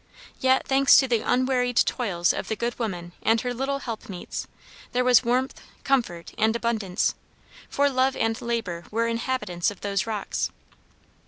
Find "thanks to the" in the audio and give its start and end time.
0.67-1.19